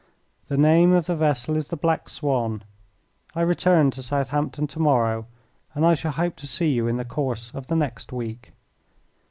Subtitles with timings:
[0.47, 2.63] The name of the vessel is the Black Swan.
[3.35, 5.27] I return to Southampton to morrow,
[5.75, 8.51] and I shall hope to see you in the course of the next week."